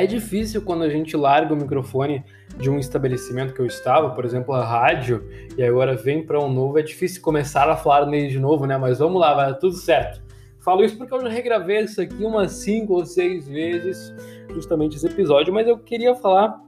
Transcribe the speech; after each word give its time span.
É 0.00 0.06
difícil 0.06 0.62
quando 0.62 0.82
a 0.82 0.88
gente 0.88 1.14
larga 1.14 1.52
o 1.52 1.56
microfone 1.56 2.24
de 2.56 2.70
um 2.70 2.78
estabelecimento 2.78 3.52
que 3.52 3.60
eu 3.60 3.66
estava, 3.66 4.08
por 4.08 4.24
exemplo, 4.24 4.54
a 4.54 4.64
rádio, 4.64 5.28
e 5.58 5.62
agora 5.62 5.94
vem 5.94 6.24
para 6.24 6.42
um 6.42 6.50
novo, 6.50 6.78
é 6.78 6.82
difícil 6.82 7.20
começar 7.20 7.68
a 7.68 7.76
falar 7.76 8.06
nele 8.06 8.28
de 8.28 8.38
novo, 8.38 8.64
né? 8.64 8.78
Mas 8.78 8.98
vamos 8.98 9.20
lá, 9.20 9.34
vai 9.34 9.54
tudo 9.58 9.74
certo. 9.74 10.22
Falo 10.58 10.82
isso 10.82 10.96
porque 10.96 11.12
eu 11.12 11.20
já 11.20 11.28
regravei 11.28 11.80
isso 11.80 12.00
aqui 12.00 12.24
umas 12.24 12.52
cinco 12.52 12.94
ou 12.94 13.04
seis 13.04 13.46
vezes, 13.46 14.14
justamente 14.54 14.96
esse 14.96 15.06
episódio, 15.06 15.52
mas 15.52 15.68
eu 15.68 15.78
queria 15.78 16.14
falar 16.14 16.58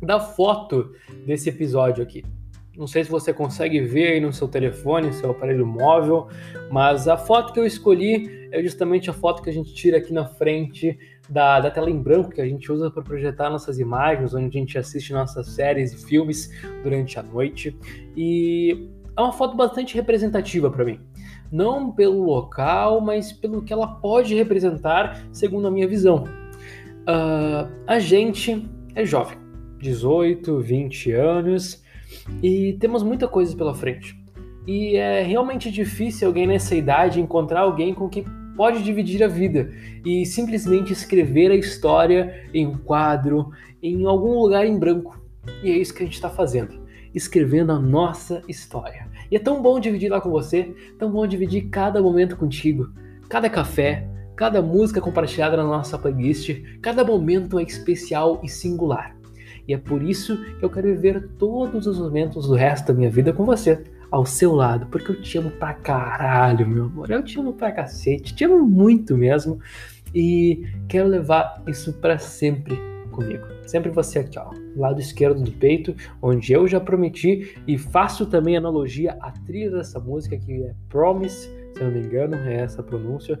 da 0.00 0.18
foto 0.18 0.90
desse 1.26 1.50
episódio 1.50 2.02
aqui. 2.02 2.24
Não 2.76 2.88
sei 2.88 3.04
se 3.04 3.10
você 3.10 3.32
consegue 3.32 3.80
ver 3.80 4.14
aí 4.14 4.20
no 4.20 4.32
seu 4.32 4.48
telefone, 4.48 5.12
seu 5.12 5.30
aparelho 5.30 5.64
móvel, 5.64 6.26
mas 6.72 7.06
a 7.06 7.16
foto 7.16 7.52
que 7.52 7.60
eu 7.60 7.64
escolhi 7.64 8.48
é 8.50 8.60
justamente 8.62 9.08
a 9.08 9.12
foto 9.12 9.42
que 9.42 9.48
a 9.48 9.52
gente 9.52 9.72
tira 9.72 9.98
aqui 9.98 10.12
na 10.12 10.26
frente 10.26 10.98
da, 11.28 11.60
da 11.60 11.70
tela 11.70 11.88
em 11.88 12.02
branco 12.02 12.30
que 12.30 12.40
a 12.40 12.46
gente 12.46 12.70
usa 12.72 12.90
para 12.90 13.02
projetar 13.02 13.48
nossas 13.48 13.78
imagens, 13.78 14.34
onde 14.34 14.46
a 14.46 14.60
gente 14.60 14.76
assiste 14.76 15.12
nossas 15.12 15.46
séries 15.48 15.92
e 15.92 16.04
filmes 16.04 16.50
durante 16.82 17.16
a 17.16 17.22
noite. 17.22 17.76
E 18.16 18.88
é 19.16 19.20
uma 19.20 19.32
foto 19.32 19.56
bastante 19.56 19.94
representativa 19.94 20.68
para 20.68 20.84
mim. 20.84 20.98
Não 21.52 21.92
pelo 21.92 22.24
local, 22.24 23.00
mas 23.00 23.32
pelo 23.32 23.62
que 23.62 23.72
ela 23.72 23.86
pode 23.86 24.34
representar, 24.34 25.24
segundo 25.30 25.68
a 25.68 25.70
minha 25.70 25.86
visão. 25.86 26.24
Uh, 27.02 27.70
a 27.86 28.00
gente 28.00 28.68
é 28.96 29.04
jovem, 29.04 29.38
18, 29.78 30.60
20 30.60 31.12
anos 31.12 31.83
e 32.42 32.76
temos 32.80 33.02
muita 33.02 33.28
coisa 33.28 33.56
pela 33.56 33.74
frente. 33.74 34.18
E 34.66 34.96
é 34.96 35.22
realmente 35.22 35.70
difícil 35.70 36.28
alguém 36.28 36.46
nessa 36.46 36.74
idade 36.74 37.20
encontrar 37.20 37.60
alguém 37.60 37.92
com 37.92 38.08
quem 38.08 38.24
pode 38.56 38.82
dividir 38.82 39.22
a 39.22 39.28
vida 39.28 39.70
e 40.04 40.24
simplesmente 40.24 40.92
escrever 40.92 41.50
a 41.50 41.56
história 41.56 42.48
em 42.52 42.66
um 42.66 42.76
quadro, 42.78 43.50
em 43.82 44.06
algum 44.06 44.40
lugar 44.40 44.64
em 44.66 44.78
branco. 44.78 45.20
E 45.62 45.70
é 45.70 45.76
isso 45.76 45.92
que 45.92 46.02
a 46.02 46.06
gente 46.06 46.14
está 46.14 46.30
fazendo, 46.30 46.80
escrevendo 47.14 47.72
a 47.72 47.78
nossa 47.78 48.42
história. 48.48 49.06
E 49.30 49.36
é 49.36 49.38
tão 49.38 49.60
bom 49.60 49.78
dividir 49.78 50.10
lá 50.10 50.20
com 50.20 50.30
você, 50.30 50.74
tão 50.98 51.10
bom 51.10 51.26
dividir 51.26 51.68
cada 51.68 52.00
momento 52.00 52.36
contigo, 52.36 52.90
cada 53.28 53.50
café, 53.50 54.08
cada 54.36 54.62
música 54.62 55.00
compartilhada 55.00 55.56
na 55.56 55.64
nossa 55.64 55.98
playlist, 55.98 56.50
cada 56.80 57.04
momento 57.04 57.58
é 57.58 57.62
especial 57.62 58.40
e 58.42 58.48
singular. 58.48 59.13
E 59.66 59.74
é 59.74 59.78
por 59.78 60.02
isso 60.02 60.36
que 60.58 60.64
eu 60.64 60.70
quero 60.70 60.88
viver 60.88 61.28
todos 61.38 61.86
os 61.86 61.98
momentos 61.98 62.46
do 62.46 62.54
resto 62.54 62.88
da 62.88 62.94
minha 62.94 63.10
vida 63.10 63.32
com 63.32 63.44
você, 63.44 63.82
ao 64.10 64.24
seu 64.24 64.54
lado, 64.54 64.86
porque 64.86 65.10
eu 65.10 65.20
te 65.20 65.38
amo 65.38 65.50
pra 65.50 65.74
caralho, 65.74 66.68
meu 66.68 66.84
amor. 66.84 67.10
Eu 67.10 67.22
te 67.22 67.38
amo 67.38 67.52
pra 67.52 67.72
cacete, 67.72 68.34
te 68.34 68.44
amo 68.44 68.64
muito 68.64 69.16
mesmo. 69.16 69.58
E 70.14 70.64
quero 70.88 71.08
levar 71.08 71.62
isso 71.66 71.92
para 71.94 72.18
sempre 72.18 72.78
comigo. 73.10 73.44
Sempre 73.66 73.90
você 73.90 74.20
aqui, 74.20 74.38
ó, 74.38 74.50
lado 74.76 75.00
esquerdo 75.00 75.42
do 75.42 75.50
peito, 75.50 75.94
onde 76.20 76.52
eu 76.52 76.68
já 76.68 76.78
prometi 76.78 77.56
e 77.66 77.78
faço 77.78 78.26
também 78.26 78.56
analogia 78.56 79.16
à 79.20 79.30
trilha 79.30 79.70
dessa 79.70 79.98
música 79.98 80.36
que 80.36 80.62
é 80.62 80.74
Promise, 80.88 81.48
se 81.72 81.80
eu 81.80 81.86
não 81.86 81.92
me 81.92 82.00
engano, 82.00 82.36
é 82.36 82.56
essa 82.56 82.82
pronúncia, 82.82 83.38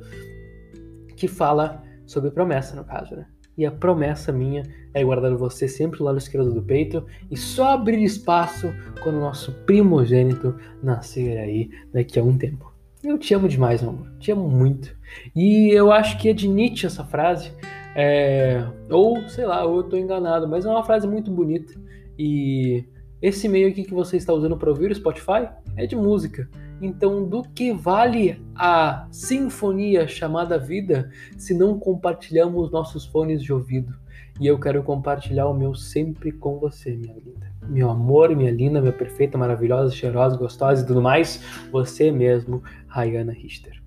que 1.16 1.28
fala 1.28 1.82
sobre 2.06 2.30
promessa 2.30 2.74
no 2.74 2.84
caso, 2.84 3.14
né? 3.14 3.26
E 3.56 3.64
a 3.64 3.70
promessa 3.70 4.32
minha 4.32 4.62
é 4.92 5.02
guardar 5.02 5.34
você 5.34 5.66
sempre 5.66 5.98
do 5.98 6.04
lado 6.04 6.18
esquerdo 6.18 6.52
do 6.52 6.62
peito 6.62 7.04
e 7.30 7.36
só 7.36 7.72
abrir 7.72 8.02
espaço 8.02 8.72
quando 9.02 9.16
o 9.16 9.20
nosso 9.20 9.52
primogênito 9.66 10.54
nascer 10.82 11.38
aí 11.38 11.70
daqui 11.92 12.18
a 12.18 12.22
um 12.22 12.36
tempo. 12.36 12.72
Eu 13.02 13.18
te 13.18 13.34
amo 13.34 13.48
demais, 13.48 13.82
meu 13.82 13.90
amor. 13.90 14.10
Te 14.18 14.32
amo 14.32 14.48
muito. 14.48 14.96
E 15.36 15.68
eu 15.70 15.92
acho 15.92 16.18
que 16.18 16.30
é 16.30 16.32
de 16.32 16.48
Nietzsche 16.48 16.86
essa 16.86 17.04
frase. 17.04 17.52
É... 17.94 18.66
Ou, 18.88 19.28
sei 19.28 19.44
lá, 19.44 19.64
ou 19.64 19.78
eu 19.78 19.82
tô 19.82 19.96
enganado, 19.96 20.48
mas 20.48 20.64
é 20.64 20.70
uma 20.70 20.82
frase 20.82 21.06
muito 21.06 21.30
bonita. 21.30 21.74
E 22.18 22.84
esse 23.20 23.48
meio 23.48 23.68
aqui 23.68 23.84
que 23.84 23.92
você 23.92 24.16
está 24.16 24.32
usando 24.32 24.56
para 24.56 24.70
ouvir 24.70 24.90
o 24.90 24.94
Spotify 24.94 25.48
é 25.76 25.86
de 25.86 25.94
música. 25.94 26.48
Então, 26.84 27.26
do 27.26 27.42
que 27.42 27.72
vale 27.72 28.38
a 28.54 29.08
sinfonia 29.10 30.06
chamada 30.06 30.58
vida 30.58 31.10
se 31.38 31.54
não 31.54 31.78
compartilhamos 31.78 32.70
nossos 32.70 33.06
fones 33.06 33.42
de 33.42 33.54
ouvido? 33.54 33.94
E 34.38 34.46
eu 34.46 34.58
quero 34.58 34.82
compartilhar 34.82 35.46
o 35.46 35.54
meu 35.54 35.74
sempre 35.74 36.30
com 36.30 36.58
você, 36.58 36.94
minha 36.94 37.14
linda. 37.14 37.50
Meu 37.66 37.88
amor, 37.88 38.36
minha 38.36 38.50
linda, 38.50 38.82
minha 38.82 38.92
perfeita, 38.92 39.38
maravilhosa, 39.38 39.94
cheirosa, 39.94 40.36
gostosa 40.36 40.82
e 40.82 40.86
tudo 40.86 41.00
mais. 41.00 41.42
Você 41.72 42.12
mesmo, 42.12 42.62
Rayana 42.86 43.32
Richter. 43.32 43.82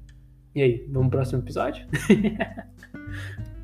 E 0.56 0.64
aí, 0.64 0.88
vamos 0.90 1.10
pro 1.10 1.20
próximo 1.20 1.44
episódio? 1.44 1.86